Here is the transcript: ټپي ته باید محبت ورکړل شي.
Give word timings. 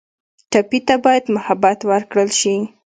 ټپي 0.51 0.79
ته 0.87 0.95
باید 1.05 1.23
محبت 1.35 1.79
ورکړل 1.91 2.29
شي. 2.39 2.55